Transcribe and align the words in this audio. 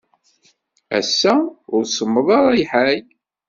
Ass-a, 0.99 1.33
ur 1.73 1.83
semmeḍ 1.85 2.27
ara 2.37 2.57
lḥal. 2.61 3.03